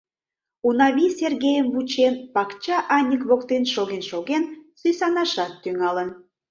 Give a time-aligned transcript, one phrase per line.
[0.67, 4.43] Унавий, Сергейым вучен, пакча аньык воктен шоген-шоген,
[4.79, 6.09] сӱсанашат тӱҥалын.